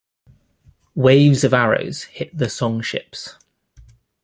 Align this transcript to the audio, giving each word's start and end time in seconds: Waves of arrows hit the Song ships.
Waves 0.95 1.43
of 1.43 1.53
arrows 1.53 2.05
hit 2.05 2.35
the 2.35 2.49
Song 2.49 2.81
ships. 2.81 3.35